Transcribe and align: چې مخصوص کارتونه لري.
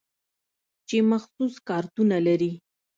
چې 0.87 0.97
مخصوص 1.11 1.53
کارتونه 1.69 2.17
لري. 2.27 2.51